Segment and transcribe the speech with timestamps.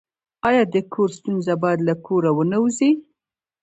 [0.47, 2.91] آیا د کور ستونزه باید له کوره ونه وځي؟